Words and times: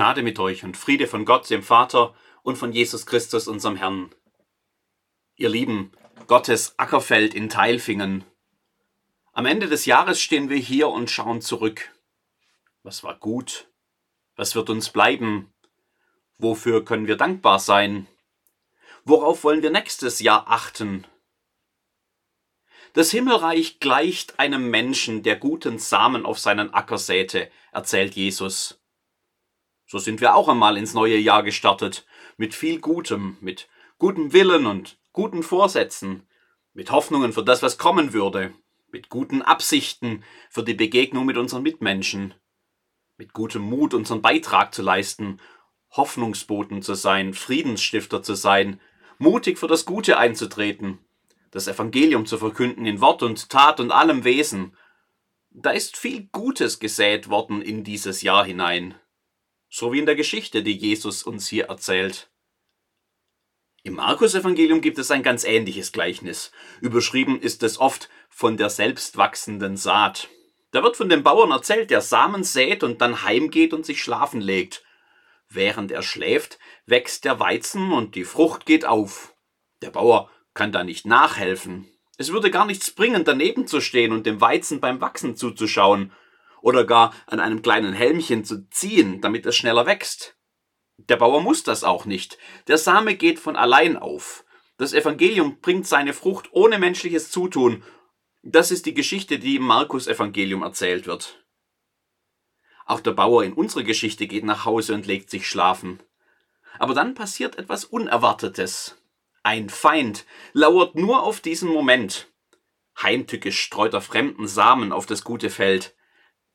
Gnade 0.00 0.22
mit 0.22 0.38
euch 0.38 0.64
und 0.64 0.78
Friede 0.78 1.06
von 1.06 1.26
Gott, 1.26 1.50
dem 1.50 1.62
Vater 1.62 2.14
und 2.42 2.56
von 2.56 2.72
Jesus 2.72 3.04
Christus, 3.04 3.46
unserem 3.46 3.76
Herrn. 3.76 4.08
Ihr 5.36 5.50
Lieben, 5.50 5.92
Gottes 6.26 6.72
Ackerfeld 6.78 7.34
in 7.34 7.50
Teilfingen. 7.50 8.24
Am 9.34 9.44
Ende 9.44 9.68
des 9.68 9.84
Jahres 9.84 10.18
stehen 10.18 10.48
wir 10.48 10.56
hier 10.56 10.88
und 10.88 11.10
schauen 11.10 11.42
zurück. 11.42 11.92
Was 12.82 13.04
war 13.04 13.18
gut? 13.18 13.68
Was 14.36 14.54
wird 14.54 14.70
uns 14.70 14.88
bleiben? 14.88 15.52
Wofür 16.38 16.82
können 16.82 17.06
wir 17.06 17.18
dankbar 17.18 17.58
sein? 17.58 18.06
Worauf 19.04 19.44
wollen 19.44 19.62
wir 19.62 19.70
nächstes 19.70 20.20
Jahr 20.20 20.44
achten? 20.48 21.06
Das 22.94 23.10
Himmelreich 23.10 23.80
gleicht 23.80 24.38
einem 24.40 24.70
Menschen, 24.70 25.22
der 25.22 25.36
guten 25.36 25.78
Samen 25.78 26.24
auf 26.24 26.38
seinen 26.38 26.72
Acker 26.72 26.96
säte, 26.96 27.50
erzählt 27.70 28.14
Jesus. 28.14 28.79
So 29.90 29.98
sind 29.98 30.20
wir 30.20 30.36
auch 30.36 30.48
einmal 30.48 30.76
ins 30.76 30.94
neue 30.94 31.16
Jahr 31.16 31.42
gestartet, 31.42 32.06
mit 32.36 32.54
viel 32.54 32.78
Gutem, 32.78 33.36
mit 33.40 33.68
gutem 33.98 34.32
Willen 34.32 34.66
und 34.66 34.98
guten 35.12 35.42
Vorsätzen, 35.42 36.28
mit 36.74 36.92
Hoffnungen 36.92 37.32
für 37.32 37.42
das, 37.42 37.60
was 37.60 37.76
kommen 37.76 38.12
würde, 38.12 38.54
mit 38.92 39.08
guten 39.08 39.42
Absichten 39.42 40.22
für 40.48 40.62
die 40.62 40.74
Begegnung 40.74 41.26
mit 41.26 41.36
unseren 41.36 41.64
Mitmenschen, 41.64 42.34
mit 43.16 43.32
gutem 43.32 43.62
Mut 43.62 43.92
unseren 43.92 44.22
Beitrag 44.22 44.72
zu 44.72 44.82
leisten, 44.82 45.40
Hoffnungsboten 45.90 46.82
zu 46.82 46.94
sein, 46.94 47.34
Friedensstifter 47.34 48.22
zu 48.22 48.34
sein, 48.34 48.80
mutig 49.18 49.58
für 49.58 49.66
das 49.66 49.86
Gute 49.86 50.18
einzutreten, 50.18 50.98
das 51.50 51.66
Evangelium 51.66 52.26
zu 52.26 52.38
verkünden 52.38 52.86
in 52.86 53.00
Wort 53.00 53.24
und 53.24 53.50
Tat 53.50 53.80
und 53.80 53.90
allem 53.90 54.22
Wesen. 54.22 54.76
Da 55.50 55.70
ist 55.70 55.96
viel 55.96 56.28
Gutes 56.30 56.78
gesät 56.78 57.28
worden 57.28 57.60
in 57.60 57.82
dieses 57.82 58.22
Jahr 58.22 58.44
hinein 58.44 58.94
so 59.70 59.92
wie 59.92 60.00
in 60.00 60.06
der 60.06 60.16
Geschichte, 60.16 60.62
die 60.62 60.76
Jesus 60.76 61.22
uns 61.22 61.48
hier 61.48 61.66
erzählt. 61.66 62.28
Im 63.82 63.94
Markus-Evangelium 63.94 64.82
gibt 64.82 64.98
es 64.98 65.10
ein 65.10 65.22
ganz 65.22 65.44
ähnliches 65.44 65.92
Gleichnis. 65.92 66.52
Überschrieben 66.82 67.40
ist 67.40 67.62
es 67.62 67.78
oft 67.78 68.10
von 68.28 68.58
der 68.58 68.68
selbstwachsenden 68.68 69.78
Saat. 69.78 70.28
Da 70.72 70.82
wird 70.82 70.96
von 70.96 71.08
dem 71.08 71.22
Bauern 71.22 71.50
erzählt, 71.50 71.90
der 71.90 72.02
Samen 72.02 72.44
sät 72.44 72.82
und 72.82 73.00
dann 73.00 73.22
heimgeht 73.22 73.72
und 73.72 73.86
sich 73.86 74.02
schlafen 74.02 74.40
legt. 74.40 74.84
Während 75.48 75.90
er 75.92 76.02
schläft, 76.02 76.58
wächst 76.84 77.24
der 77.24 77.40
Weizen 77.40 77.92
und 77.92 78.14
die 78.14 78.24
Frucht 78.24 78.66
geht 78.66 78.84
auf. 78.84 79.34
Der 79.82 79.90
Bauer 79.90 80.30
kann 80.52 80.72
da 80.72 80.84
nicht 80.84 81.06
nachhelfen. 81.06 81.88
Es 82.18 82.32
würde 82.32 82.50
gar 82.50 82.66
nichts 82.66 82.90
bringen, 82.90 83.24
daneben 83.24 83.66
zu 83.66 83.80
stehen 83.80 84.12
und 84.12 84.26
dem 84.26 84.40
Weizen 84.40 84.80
beim 84.80 85.00
Wachsen 85.00 85.36
zuzuschauen 85.36 86.12
oder 86.62 86.84
gar 86.84 87.14
an 87.26 87.40
einem 87.40 87.62
kleinen 87.62 87.92
Helmchen 87.92 88.44
zu 88.44 88.68
ziehen, 88.70 89.20
damit 89.20 89.46
es 89.46 89.56
schneller 89.56 89.86
wächst. 89.86 90.36
Der 90.96 91.16
Bauer 91.16 91.40
muss 91.40 91.62
das 91.62 91.84
auch 91.84 92.04
nicht. 92.04 92.38
Der 92.66 92.78
Same 92.78 93.14
geht 93.14 93.38
von 93.38 93.56
allein 93.56 93.96
auf. 93.96 94.44
Das 94.76 94.92
Evangelium 94.92 95.60
bringt 95.60 95.86
seine 95.86 96.12
Frucht 96.12 96.48
ohne 96.52 96.78
menschliches 96.78 97.30
Zutun. 97.30 97.82
Das 98.42 98.70
ist 98.70 98.86
die 98.86 98.94
Geschichte, 98.94 99.38
die 99.38 99.56
im 99.56 99.62
Markus 99.62 100.06
Evangelium 100.06 100.62
erzählt 100.62 101.06
wird. 101.06 101.44
Auch 102.86 103.00
der 103.00 103.12
Bauer 103.12 103.44
in 103.44 103.52
unserer 103.52 103.82
Geschichte 103.82 104.26
geht 104.26 104.44
nach 104.44 104.64
Hause 104.64 104.94
und 104.94 105.06
legt 105.06 105.30
sich 105.30 105.46
schlafen. 105.46 106.02
Aber 106.78 106.94
dann 106.94 107.14
passiert 107.14 107.56
etwas 107.56 107.84
Unerwartetes. 107.84 108.96
Ein 109.42 109.68
Feind 109.68 110.26
lauert 110.52 110.96
nur 110.96 111.22
auf 111.22 111.40
diesen 111.40 111.68
Moment. 111.68 112.28
Heimtückisch 113.00 113.60
streut 113.60 113.94
er 113.94 114.00
fremden 114.00 114.46
Samen 114.46 114.92
auf 114.92 115.06
das 115.06 115.24
gute 115.24 115.50
Feld. 115.50 115.94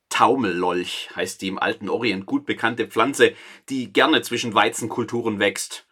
Taumellolch 0.10 1.10
heißt 1.16 1.42
die 1.42 1.48
im 1.48 1.60
alten 1.60 1.90
Orient 1.90 2.26
gut 2.26 2.46
bekannte 2.46 2.88
Pflanze, 2.88 3.34
die 3.70 3.92
gerne 3.92 4.22
zwischen 4.22 4.54
Weizenkulturen 4.54 5.40
wächst. 5.40 5.88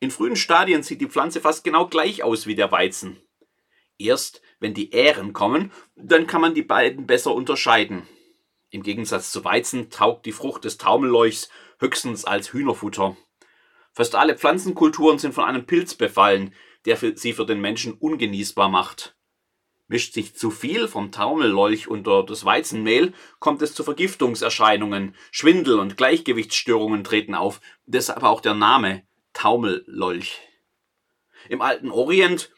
In 0.00 0.10
frühen 0.10 0.36
Stadien 0.36 0.82
sieht 0.82 1.00
die 1.00 1.08
Pflanze 1.08 1.40
fast 1.40 1.64
genau 1.64 1.86
gleich 1.86 2.22
aus 2.22 2.46
wie 2.46 2.54
der 2.54 2.70
Weizen. 2.70 3.20
Erst 3.98 4.42
wenn 4.60 4.74
die 4.74 4.92
Ähren 4.92 5.32
kommen, 5.32 5.72
dann 5.94 6.26
kann 6.26 6.40
man 6.40 6.54
die 6.54 6.62
beiden 6.62 7.06
besser 7.06 7.34
unterscheiden. 7.34 8.06
Im 8.70 8.82
Gegensatz 8.82 9.30
zu 9.30 9.44
Weizen 9.44 9.90
taugt 9.90 10.26
die 10.26 10.32
Frucht 10.32 10.64
des 10.64 10.76
Taumellolchs 10.76 11.48
höchstens 11.78 12.24
als 12.24 12.52
Hühnerfutter. 12.52 13.16
Fast 13.92 14.14
alle 14.14 14.36
Pflanzenkulturen 14.36 15.18
sind 15.18 15.32
von 15.32 15.44
einem 15.44 15.64
Pilz 15.64 15.94
befallen, 15.94 16.54
der 16.84 16.96
sie 16.96 17.32
für 17.32 17.46
den 17.46 17.60
Menschen 17.60 17.94
ungenießbar 17.94 18.68
macht. 18.68 19.15
Mischt 19.88 20.14
sich 20.14 20.34
zu 20.34 20.50
viel 20.50 20.88
vom 20.88 21.12
Taumellolch 21.12 21.86
unter 21.86 22.24
das 22.24 22.44
Weizenmehl, 22.44 23.12
kommt 23.38 23.62
es 23.62 23.74
zu 23.74 23.84
Vergiftungserscheinungen, 23.84 25.14
Schwindel 25.30 25.78
und 25.78 25.96
Gleichgewichtsstörungen 25.96 27.04
treten 27.04 27.34
auf, 27.34 27.60
deshalb 27.86 28.24
auch 28.24 28.40
der 28.40 28.54
Name 28.54 29.06
Taumellolch. 29.32 30.40
Im 31.48 31.60
alten 31.60 31.90
Orient 31.90 32.50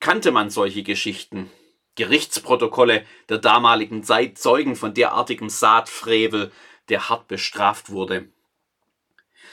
kannte 0.00 0.30
man 0.30 0.50
solche 0.50 0.82
Geschichten. 0.82 1.50
Gerichtsprotokolle 1.94 3.06
der 3.28 3.38
damaligen 3.38 4.02
Zeit 4.02 4.36
zeugen 4.36 4.76
von 4.76 4.92
derartigem 4.92 5.48
Saatfrevel, 5.48 6.52
der 6.88 7.08
hart 7.08 7.28
bestraft 7.28 7.90
wurde. 7.90 8.28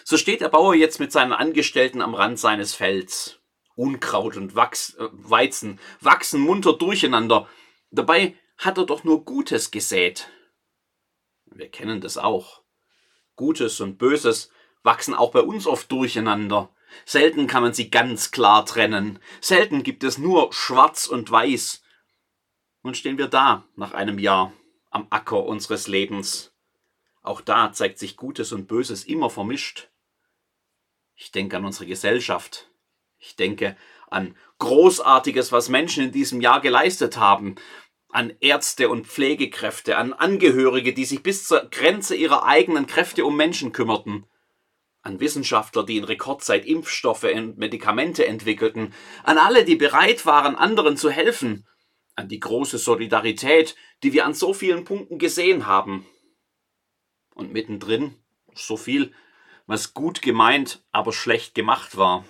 So 0.04 0.18
steht 0.18 0.42
der 0.42 0.50
Bauer 0.50 0.74
jetzt 0.74 1.00
mit 1.00 1.12
seinen 1.12 1.34
Angestellten 1.34 2.02
am 2.02 2.16
Rand 2.16 2.40
seines 2.40 2.74
Felds. 2.74 3.41
Unkraut 3.76 4.38
und 4.38 4.56
Wachs, 4.56 4.96
äh, 4.96 5.08
Weizen 5.12 5.80
wachsen 6.00 6.42
munter 6.42 6.74
durcheinander. 6.74 7.48
Dabei 7.92 8.36
hat 8.58 8.78
er 8.78 8.86
doch 8.86 9.04
nur 9.04 9.26
Gutes 9.26 9.72
gesät. 9.72 10.30
Wir 11.46 11.70
kennen 11.70 12.02
das 12.02 12.18
auch. 12.18 12.62
Gutes 13.36 13.80
und 13.82 13.98
Böses 13.98 14.52
wachsen 14.84 15.14
auch 15.14 15.32
bei 15.32 15.42
uns 15.42 15.68
oft 15.68 15.92
durcheinander. 15.92 16.70
Selten 17.06 17.48
kann 17.48 17.64
man 17.64 17.74
sie 17.74 17.90
ganz 17.90 18.32
klar 18.32 18.66
trennen. 18.66 19.20
Selten 19.40 19.84
gibt 19.84 20.04
es 20.04 20.18
nur 20.18 20.52
Schwarz 20.54 21.08
und 21.08 21.32
Weiß. 21.32 21.82
Nun 22.84 22.96
stehen 22.96 23.18
wir 23.18 23.28
da 23.28 23.66
nach 23.76 23.94
einem 23.94 24.20
Jahr 24.20 24.54
am 24.90 25.08
Acker 25.10 25.46
unseres 25.46 25.88
Lebens. 25.88 26.54
Auch 27.22 27.42
da 27.42 27.72
zeigt 27.72 28.00
sich 28.00 28.18
Gutes 28.18 28.52
und 28.52 28.68
Böses 28.68 29.06
immer 29.06 29.30
vermischt. 29.30 29.90
Ich 31.16 31.32
denke 31.32 31.58
an 31.58 31.66
unsere 31.66 31.86
Gesellschaft, 31.86 32.71
ich 33.22 33.36
denke 33.36 33.78
an 34.10 34.36
Großartiges, 34.60 35.52
was 35.52 35.70
Menschen 35.70 36.06
in 36.06 36.12
diesem 36.12 36.42
Jahr 36.42 36.60
geleistet 36.60 37.18
haben, 37.18 37.56
an 38.10 38.34
Ärzte 38.42 38.90
und 38.90 39.08
Pflegekräfte, 39.08 39.96
an 39.98 40.12
Angehörige, 40.12 40.94
die 40.94 41.06
sich 41.06 41.24
bis 41.24 41.48
zur 41.48 41.70
Grenze 41.70 42.16
ihrer 42.16 42.46
eigenen 42.46 42.88
Kräfte 42.88 43.24
um 43.24 43.38
Menschen 43.38 43.72
kümmerten, 43.72 44.26
an 45.02 45.20
Wissenschaftler, 45.22 45.86
die 45.86 45.98
in 45.98 46.04
Rekordzeit 46.04 46.66
Impfstoffe 46.66 47.24
und 47.24 47.58
Medikamente 47.58 48.28
entwickelten, 48.28 48.94
an 49.24 49.38
alle, 49.38 49.64
die 49.64 49.78
bereit 49.78 50.26
waren, 50.26 50.56
anderen 50.56 50.98
zu 50.98 51.10
helfen, 51.10 51.66
an 52.16 52.28
die 52.28 52.40
große 52.40 52.78
Solidarität, 52.78 53.76
die 54.04 54.12
wir 54.12 54.26
an 54.26 54.34
so 54.34 54.54
vielen 54.54 54.84
Punkten 54.84 55.18
gesehen 55.18 55.66
haben. 55.66 56.06
Und 57.34 57.54
mittendrin 57.54 58.16
so 58.54 58.76
viel, 58.76 59.14
was 59.68 59.94
gut 59.94 60.22
gemeint, 60.22 60.84
aber 60.92 61.14
schlecht 61.14 61.56
gemacht 61.56 61.96
war 61.96 62.26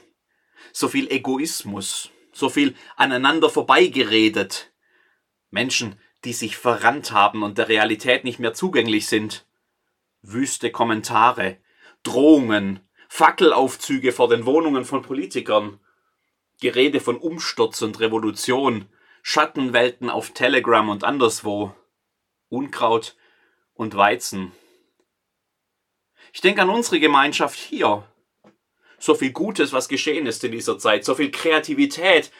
so 0.72 0.88
viel 0.88 1.12
Egoismus, 1.12 2.10
so 2.32 2.50
viel 2.50 2.76
aneinander 2.96 3.50
vorbeigeredet. 3.50 4.72
Menschen, 5.50 6.00
die 6.24 6.34
sich 6.34 6.58
verrannt 6.58 7.12
haben 7.12 7.44
und 7.44 7.58
der 7.58 7.68
Realität 7.68 8.24
nicht 8.24 8.40
mehr 8.40 8.54
zugänglich 8.54 9.08
sind. 9.08 9.46
Wüste 10.22 10.72
Kommentare, 10.72 11.58
Drohungen, 12.04 12.80
Fackelaufzüge 13.10 14.12
vor 14.12 14.30
den 14.30 14.46
Wohnungen 14.46 14.86
von 14.86 15.02
Politikern, 15.02 15.80
Gerede 16.60 17.00
von 17.00 17.18
Umsturz 17.18 17.82
und 17.82 18.00
Revolution, 18.00 18.88
Schattenwelten 19.24 20.10
auf 20.10 20.32
Telegram 20.32 20.88
und 20.90 21.04
anderswo, 21.04 21.76
Unkraut 22.50 23.16
und 23.74 23.96
Weizen. 23.96 24.52
Ich 26.34 26.42
denke 26.42 26.62
an 26.62 26.70
unsere 26.70 27.00
Gemeinschaft 27.00 27.58
hier, 27.58 28.08
so 29.02 29.16
viel 29.16 29.32
Gutes, 29.32 29.74
was 29.74 29.90
geschehen 29.90 30.28
ist 30.28 30.44
in 30.44 30.52
dieser 30.52 30.78
Zeit, 30.78 31.04
so 31.04 31.16
viel 31.16 31.32
Kreativität. 31.32 32.32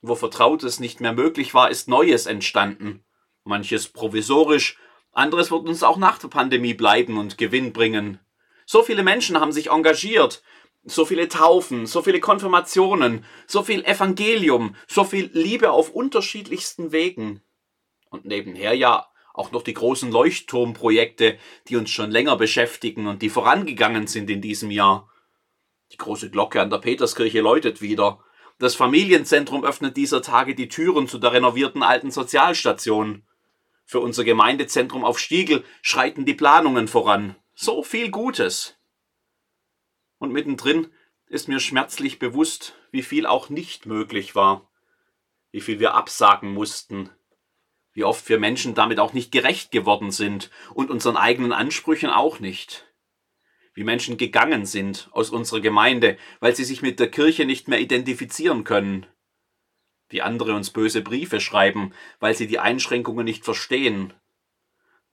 Wo 0.00 0.14
Vertrautes 0.14 0.80
nicht 0.80 1.00
mehr 1.00 1.12
möglich 1.12 1.54
war, 1.54 1.70
ist 1.70 1.88
Neues 1.88 2.26
entstanden. 2.26 3.04
Manches 3.44 3.88
provisorisch, 3.88 4.78
anderes 5.12 5.50
wird 5.50 5.68
uns 5.68 5.82
auch 5.82 5.96
nach 5.96 6.18
der 6.18 6.28
Pandemie 6.28 6.74
bleiben 6.74 7.18
und 7.18 7.38
Gewinn 7.38 7.72
bringen. 7.72 8.18
So 8.64 8.82
viele 8.82 9.02
Menschen 9.02 9.38
haben 9.40 9.52
sich 9.52 9.70
engagiert, 9.70 10.42
so 10.84 11.04
viele 11.04 11.28
Taufen, 11.28 11.86
so 11.86 12.02
viele 12.02 12.20
Konfirmationen, 12.20 13.24
so 13.46 13.62
viel 13.62 13.84
Evangelium, 13.84 14.74
so 14.86 15.04
viel 15.04 15.30
Liebe 15.32 15.70
auf 15.70 15.90
unterschiedlichsten 15.90 16.92
Wegen. 16.92 17.42
Und 18.10 18.24
nebenher 18.24 18.74
ja 18.74 19.06
auch 19.34 19.52
noch 19.52 19.62
die 19.62 19.74
großen 19.74 20.10
Leuchtturmprojekte, 20.10 21.38
die 21.68 21.76
uns 21.76 21.90
schon 21.90 22.10
länger 22.10 22.36
beschäftigen 22.36 23.06
und 23.06 23.22
die 23.22 23.28
vorangegangen 23.28 24.06
sind 24.06 24.30
in 24.30 24.40
diesem 24.40 24.70
Jahr. 24.70 25.10
Die 25.92 25.96
große 25.96 26.30
Glocke 26.30 26.60
an 26.60 26.70
der 26.70 26.78
Peterskirche 26.78 27.40
läutet 27.40 27.80
wieder. 27.80 28.24
Das 28.58 28.74
Familienzentrum 28.74 29.64
öffnet 29.64 29.96
dieser 29.96 30.22
Tage 30.22 30.54
die 30.54 30.68
Türen 30.68 31.08
zu 31.08 31.18
der 31.18 31.32
renovierten 31.32 31.82
alten 31.82 32.10
Sozialstation. 32.10 33.22
Für 33.84 34.00
unser 34.00 34.24
Gemeindezentrum 34.24 35.04
auf 35.04 35.18
Stiegel 35.18 35.64
schreiten 35.82 36.24
die 36.24 36.34
Planungen 36.34 36.88
voran. 36.88 37.36
So 37.54 37.82
viel 37.82 38.10
Gutes. 38.10 38.76
Und 40.18 40.32
mittendrin 40.32 40.88
ist 41.28 41.48
mir 41.48 41.60
schmerzlich 41.60 42.18
bewusst, 42.18 42.74
wie 42.90 43.02
viel 43.02 43.26
auch 43.26 43.48
nicht 43.48 43.86
möglich 43.86 44.34
war, 44.34 44.68
wie 45.50 45.60
viel 45.60 45.78
wir 45.78 45.94
absagen 45.94 46.52
mussten, 46.52 47.10
wie 47.92 48.04
oft 48.04 48.28
wir 48.28 48.38
Menschen 48.38 48.74
damit 48.74 48.98
auch 48.98 49.12
nicht 49.12 49.32
gerecht 49.32 49.70
geworden 49.70 50.10
sind 50.10 50.50
und 50.74 50.90
unseren 50.90 51.16
eigenen 51.16 51.52
Ansprüchen 51.52 52.10
auch 52.10 52.40
nicht, 52.40 52.86
wie 53.76 53.84
Menschen 53.84 54.16
gegangen 54.16 54.64
sind 54.64 55.08
aus 55.12 55.28
unserer 55.28 55.60
Gemeinde, 55.60 56.16
weil 56.40 56.56
sie 56.56 56.64
sich 56.64 56.80
mit 56.80 56.98
der 56.98 57.10
Kirche 57.10 57.44
nicht 57.44 57.68
mehr 57.68 57.78
identifizieren 57.78 58.64
können, 58.64 59.06
wie 60.08 60.22
andere 60.22 60.54
uns 60.54 60.70
böse 60.70 61.02
Briefe 61.02 61.40
schreiben, 61.40 61.92
weil 62.18 62.34
sie 62.34 62.46
die 62.46 62.58
Einschränkungen 62.58 63.26
nicht 63.26 63.44
verstehen, 63.44 64.14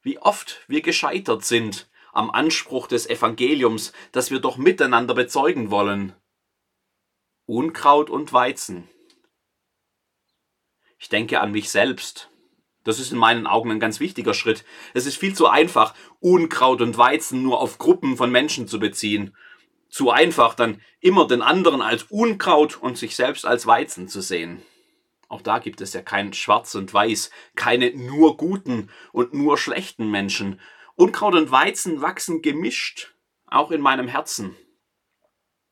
wie 0.01 0.17
oft 0.17 0.63
wir 0.67 0.81
gescheitert 0.81 1.43
sind 1.43 1.89
am 2.13 2.31
Anspruch 2.31 2.87
des 2.87 3.09
Evangeliums, 3.09 3.91
das 4.13 4.31
wir 4.31 4.39
doch 4.39 4.55
miteinander 4.55 5.13
bezeugen 5.13 5.69
wollen. 5.69 6.15
Unkraut 7.45 8.09
und 8.09 8.31
Weizen. 8.31 8.87
Ich 10.97 11.09
denke 11.09 11.41
an 11.41 11.51
mich 11.51 11.69
selbst. 11.69 12.29
Das 12.83 12.99
ist 12.99 13.11
in 13.11 13.17
meinen 13.17 13.47
Augen 13.47 13.71
ein 13.71 13.79
ganz 13.79 13.99
wichtiger 13.99 14.33
Schritt. 14.33 14.65
Es 14.93 15.05
ist 15.05 15.17
viel 15.17 15.33
zu 15.33 15.47
einfach, 15.47 15.93
Unkraut 16.19 16.81
und 16.81 16.97
Weizen 16.97 17.41
nur 17.43 17.61
auf 17.61 17.77
Gruppen 17.77 18.17
von 18.17 18.31
Menschen 18.31 18.67
zu 18.67 18.79
beziehen. 18.79 19.35
Zu 19.89 20.09
einfach, 20.09 20.55
dann 20.55 20.81
immer 20.99 21.27
den 21.27 21.41
anderen 21.41 21.81
als 21.81 22.03
Unkraut 22.03 22.77
und 22.77 22.97
sich 22.97 23.15
selbst 23.15 23.45
als 23.45 23.67
Weizen 23.67 24.07
zu 24.07 24.21
sehen. 24.21 24.61
Auch 25.29 25.41
da 25.41 25.59
gibt 25.59 25.81
es 25.81 25.93
ja 25.93 26.01
kein 26.01 26.33
Schwarz 26.33 26.75
und 26.75 26.93
Weiß, 26.93 27.31
keine 27.55 27.91
nur 27.91 28.37
guten 28.37 28.89
und 29.11 29.33
nur 29.33 29.57
schlechten 29.57 30.09
Menschen, 30.11 30.59
Unkraut 30.95 31.33
und 31.33 31.49
Weizen 31.49 32.01
wachsen 32.01 32.43
gemischt, 32.43 33.15
auch 33.47 33.71
in 33.71 33.81
meinem 33.81 34.07
Herzen. 34.07 34.55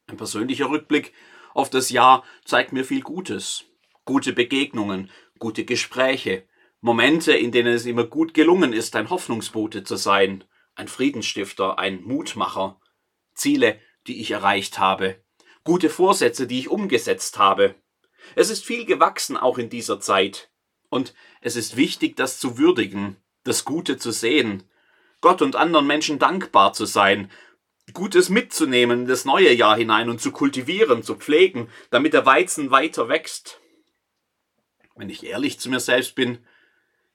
Ein 0.08 0.18
persönlicher 0.18 0.70
Rückblick 0.72 1.14
auf 1.54 1.70
das 1.70 1.92
Jahr 1.92 2.24
zeigt 2.44 2.74
mir 2.74 2.84
viel 2.84 3.02
Gutes. 3.02 3.66
Gute 4.04 4.34
Begegnungen, 4.34 5.12
gute 5.38 5.64
Gespräche, 5.64 6.48
Momente, 6.82 7.34
in 7.34 7.52
denen 7.52 7.74
es 7.74 7.86
immer 7.86 8.06
gut 8.06 8.34
gelungen 8.34 8.74
ist, 8.74 8.96
ein 8.96 9.12
Hoffnungsbote 9.12 9.84
zu 9.84 9.96
sein, 9.96 10.44
ein 10.74 10.88
Friedensstifter, 10.88 11.78
ein 11.78 12.02
Mutmacher, 12.02 12.82
Ziele, 13.36 13.80
die 14.08 14.20
ich 14.20 14.32
erreicht 14.32 14.80
habe, 14.80 15.24
gute 15.64 15.92
Vorsätze, 15.92 16.48
die 16.48 16.58
ich 16.58 16.70
umgesetzt 16.70 17.38
habe. 17.38 17.76
Es 18.36 18.50
ist 18.50 18.66
viel 18.66 18.86
gewachsen 18.86 19.38
auch 19.38 19.60
in 19.60 19.70
dieser 19.70 20.00
Zeit. 20.00 20.50
Und 20.90 21.14
es 21.40 21.56
ist 21.56 21.78
wichtig, 21.78 22.16
das 22.16 22.40
zu 22.40 22.58
würdigen, 22.58 23.16
das 23.44 23.64
Gute 23.64 23.98
zu 23.98 24.12
sehen, 24.12 24.64
Gott 25.22 25.44
und 25.44 25.56
anderen 25.56 25.86
Menschen 25.86 26.18
dankbar 26.18 26.74
zu 26.74 26.86
sein, 26.86 27.32
Gutes 27.94 28.30
mitzunehmen 28.30 29.02
in 29.02 29.08
das 29.08 29.26
neue 29.26 29.54
Jahr 29.54 29.78
hinein 29.78 30.10
und 30.10 30.20
zu 30.20 30.32
kultivieren, 30.32 31.04
zu 31.04 31.16
pflegen, 31.16 31.70
damit 31.92 32.14
der 32.14 32.26
Weizen 32.26 32.72
weiter 32.72 33.08
wächst. 33.08 33.60
Wenn 34.96 35.10
ich 35.10 35.24
ehrlich 35.24 35.60
zu 35.60 35.70
mir 35.70 35.80
selbst 35.80 36.16
bin, 36.16 36.40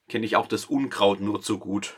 kenne 0.07 0.25
ich 0.25 0.35
auch 0.35 0.47
das 0.47 0.65
Unkraut 0.65 1.19
nur 1.19 1.41
zu 1.41 1.59
gut. 1.59 1.95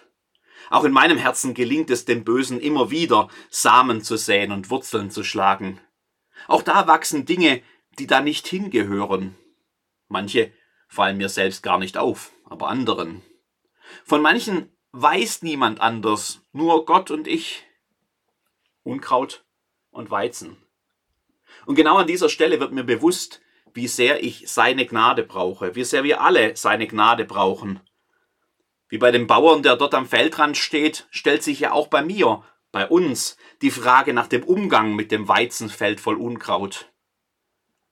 Auch 0.70 0.84
in 0.84 0.92
meinem 0.92 1.18
Herzen 1.18 1.54
gelingt 1.54 1.90
es 1.90 2.06
dem 2.06 2.24
Bösen 2.24 2.60
immer 2.60 2.92
wieder, 2.92 3.30
Samen 3.50 4.02
zu 4.02 4.18
säen 4.18 4.52
und 4.52 4.70
Wurzeln 4.70 5.10
zu 5.10 5.24
schlagen. 5.24 5.80
Auch 6.48 6.62
da 6.62 6.88
wachsen 6.88 7.26
Dinge, 7.26 7.62
die 7.98 8.08
da 8.08 8.22
nicht 8.22 8.48
hingehören. 8.48 9.36
Manche 10.08 10.52
fallen 10.88 11.18
mir 11.18 11.30
selbst 11.30 11.64
gar 11.64 11.78
nicht 11.78 11.98
auf, 11.98 12.32
aber 12.46 12.70
anderen. 12.70 13.22
Von 14.04 14.22
manchen 14.22 14.72
weiß 14.92 15.42
niemand 15.44 15.82
anders, 15.82 16.42
nur 16.52 16.86
Gott 16.86 17.12
und 17.12 17.28
ich. 17.28 17.66
Unkraut 18.84 19.46
und 19.92 20.10
Weizen. 20.10 20.58
Und 21.66 21.76
genau 21.76 21.98
an 21.98 22.08
dieser 22.08 22.30
Stelle 22.30 22.60
wird 22.60 22.72
mir 22.72 22.84
bewusst, 22.84 23.42
wie 23.74 23.88
sehr 23.88 24.24
ich 24.24 24.46
seine 24.48 24.86
Gnade 24.86 25.24
brauche, 25.24 25.76
wie 25.76 25.84
sehr 25.84 26.04
wir 26.04 26.22
alle 26.22 26.56
seine 26.56 26.88
Gnade 26.88 27.26
brauchen. 27.26 27.80
Wie 28.90 28.98
bei 28.98 29.12
dem 29.12 29.28
Bauern, 29.28 29.64
der 29.64 29.76
dort 29.76 29.94
am 29.94 30.08
Feldrand 30.08 30.58
steht, 30.58 31.08
stellt 31.12 31.44
sich 31.44 31.60
ja 31.60 31.72
auch 31.72 31.88
bei 31.88 32.02
mir, 32.02 32.44
bei 32.72 32.88
uns, 32.88 33.38
die 33.62 33.72
Frage 33.72 34.14
nach 34.14 34.28
dem 34.28 34.44
Umgang 34.44 34.96
mit 34.96 35.12
dem 35.12 35.28
Weizenfeld 35.28 36.00
voll 36.00 36.16
Unkraut. 36.16 36.92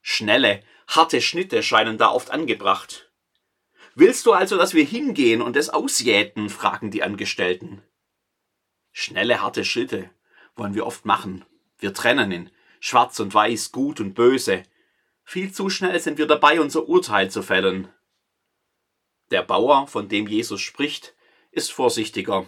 Schnelle, 0.02 0.64
harte 0.88 1.22
Schnitte 1.22 1.64
scheinen 1.64 1.98
da 1.98 2.10
oft 2.10 2.32
angebracht. 2.32 3.12
Willst 3.96 4.26
du 4.26 4.34
also, 4.34 4.58
dass 4.58 4.74
wir 4.74 4.84
hingehen 4.84 5.42
und 5.42 5.56
es 5.56 5.70
ausjäten? 5.70 6.50
fragen 6.50 6.92
die 6.92 7.04
Angestellten. 7.04 7.82
Schnelle, 8.92 9.42
harte 9.42 9.66
Schritte 9.66 10.10
wollen 10.56 10.76
wir 10.76 10.86
oft 10.86 11.06
machen. 11.06 11.46
Wir 11.80 11.94
trennen 11.94 12.32
in 12.32 12.52
schwarz 12.80 13.20
und 13.20 13.34
weiß, 13.34 13.72
gut 13.72 14.00
und 14.00 14.14
böse. 14.14 14.64
Viel 15.24 15.52
zu 15.52 15.70
schnell 15.70 16.00
sind 16.00 16.18
wir 16.18 16.28
dabei, 16.28 16.62
unser 16.62 16.88
Urteil 16.88 17.30
zu 17.30 17.42
fällen. 17.42 17.90
Der 19.32 19.42
Bauer, 19.42 19.88
von 19.88 20.08
dem 20.08 20.28
Jesus 20.28 20.62
spricht, 20.62 21.16
ist 21.52 21.72
vorsichtiger. 21.72 22.46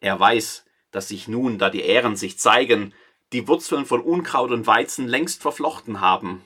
Er 0.00 0.18
weiß, 0.18 0.64
dass 0.92 1.08
sich 1.08 1.26
nun, 1.26 1.58
da 1.58 1.70
die 1.70 1.82
Ähren 1.82 2.16
sich 2.16 2.38
zeigen, 2.38 2.94
die 3.32 3.48
Wurzeln 3.48 3.84
von 3.84 4.00
Unkraut 4.00 4.52
und 4.52 4.66
Weizen 4.66 5.08
längst 5.08 5.42
verflochten 5.42 6.00
haben. 6.00 6.44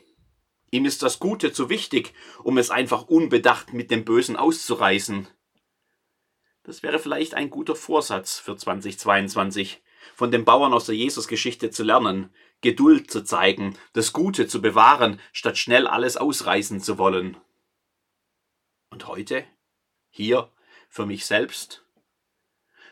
Ihm 0.71 0.87
ist 0.87 1.03
das 1.03 1.19
Gute 1.19 1.53
zu 1.53 1.69
wichtig, 1.69 2.15
um 2.43 2.57
es 2.57 2.71
einfach 2.71 3.03
unbedacht 3.03 3.73
mit 3.73 3.91
dem 3.91 4.05
Bösen 4.05 4.37
auszureißen. 4.37 5.29
Das 6.63 6.83
wäre 6.83 6.99
vielleicht 6.99 7.35
ein 7.35 7.51
guter 7.51 7.75
Vorsatz 7.75 8.39
für 8.39 8.57
2022, 8.57 9.83
von 10.15 10.31
den 10.31 10.45
Bauern 10.45 10.73
aus 10.73 10.87
der 10.87 10.95
Jesusgeschichte 10.95 11.71
zu 11.71 11.83
lernen, 11.83 12.33
Geduld 12.61 13.11
zu 13.11 13.23
zeigen, 13.25 13.77
das 13.93 14.13
Gute 14.13 14.47
zu 14.47 14.63
bewahren, 14.63 15.21
statt 15.33 15.59
schnell 15.59 15.87
alles 15.87 16.17
ausreißen 16.17 16.81
zu 16.81 16.99
wollen. 16.99 17.37
Und 18.91 19.07
heute? 19.07 19.45
Hier? 20.11 20.53
Für 20.89 21.07
mich 21.07 21.25
selbst? 21.25 21.85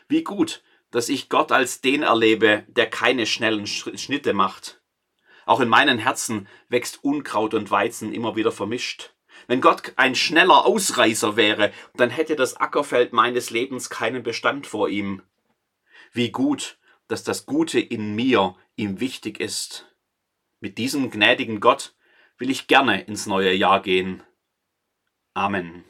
Wie 0.07 0.23
gut, 0.23 0.63
dass 0.91 1.09
ich 1.09 1.29
Gott 1.29 1.51
als 1.51 1.81
den 1.81 2.01
erlebe, 2.01 2.65
der 2.67 2.89
keine 2.89 3.25
schnellen 3.25 3.67
Schnitte 3.67 4.33
macht, 4.33 4.81
auch 5.49 5.61
in 5.61 5.69
meinem 5.69 5.97
Herzen 5.97 6.47
wächst 6.67 7.03
Unkraut 7.03 7.55
und 7.55 7.71
Weizen 7.71 8.13
immer 8.13 8.35
wieder 8.35 8.51
vermischt. 8.51 9.15
Wenn 9.47 9.61
Gott 9.61 9.93
ein 9.95 10.13
schneller 10.13 10.65
Ausreißer 10.65 11.35
wäre, 11.35 11.73
dann 11.95 12.11
hätte 12.11 12.35
das 12.35 12.57
Ackerfeld 12.57 13.13
meines 13.13 13.49
Lebens 13.49 13.89
keinen 13.89 14.21
Bestand 14.21 14.67
vor 14.67 14.89
ihm. 14.89 15.23
Wie 16.13 16.29
gut, 16.29 16.77
dass 17.07 17.23
das 17.23 17.47
Gute 17.47 17.79
in 17.79 18.13
mir 18.13 18.55
ihm 18.75 18.99
wichtig 18.99 19.39
ist. 19.39 19.87
Mit 20.59 20.77
diesem 20.77 21.09
gnädigen 21.09 21.59
Gott 21.59 21.95
will 22.37 22.51
ich 22.51 22.67
gerne 22.67 23.01
ins 23.01 23.25
neue 23.25 23.51
Jahr 23.51 23.81
gehen. 23.81 24.21
Amen. 25.33 25.83